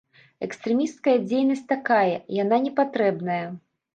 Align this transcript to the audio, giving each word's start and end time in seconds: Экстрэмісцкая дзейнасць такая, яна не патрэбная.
Экстрэмісцкая 0.45 1.13
дзейнасць 1.25 1.61
такая, 1.73 2.15
яна 2.43 2.55
не 2.65 2.73
патрэбная. 2.83 3.41